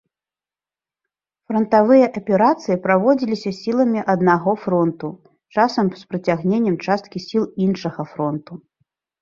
Франтавыя 1.49 2.07
аперацыі 2.21 2.79
праводзіліся 2.87 3.49
сіламі 3.59 4.01
аднаго 4.15 4.51
фронту, 4.63 5.07
часам 5.57 5.85
з 6.01 6.11
прыцягненнем 6.15 6.75
часткі 6.87 7.17
сіл 7.29 7.43
іншага 7.69 8.01
фронту. 8.17 8.53